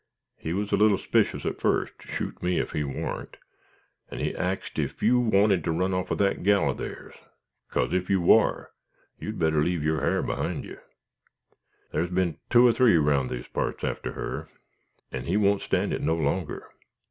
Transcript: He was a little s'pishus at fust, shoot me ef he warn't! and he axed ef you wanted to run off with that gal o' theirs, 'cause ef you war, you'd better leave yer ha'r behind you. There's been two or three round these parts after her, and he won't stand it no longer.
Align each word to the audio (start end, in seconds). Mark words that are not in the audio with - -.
He 0.35 0.51
was 0.51 0.71
a 0.71 0.77
little 0.77 0.97
s'pishus 0.97 1.45
at 1.45 1.61
fust, 1.61 1.93
shoot 2.01 2.41
me 2.41 2.59
ef 2.59 2.71
he 2.71 2.83
warn't! 2.83 3.37
and 4.09 4.19
he 4.19 4.33
axed 4.33 4.79
ef 4.79 5.03
you 5.03 5.19
wanted 5.19 5.63
to 5.63 5.71
run 5.71 5.93
off 5.93 6.09
with 6.09 6.17
that 6.17 6.41
gal 6.41 6.71
o' 6.71 6.73
theirs, 6.73 7.13
'cause 7.69 7.93
ef 7.93 8.09
you 8.09 8.19
war, 8.19 8.71
you'd 9.19 9.37
better 9.37 9.63
leave 9.63 9.83
yer 9.83 9.99
ha'r 10.01 10.23
behind 10.23 10.65
you. 10.65 10.79
There's 11.91 12.09
been 12.09 12.39
two 12.49 12.65
or 12.65 12.71
three 12.71 12.95
round 12.97 13.29
these 13.29 13.47
parts 13.47 13.83
after 13.83 14.13
her, 14.13 14.49
and 15.11 15.27
he 15.27 15.37
won't 15.37 15.61
stand 15.61 15.93
it 15.93 16.01
no 16.01 16.15
longer. 16.15 16.69